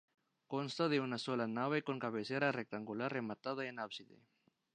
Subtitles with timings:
[0.53, 4.19] Consta de una sola nave con cabecera rectangular rematada en ábside.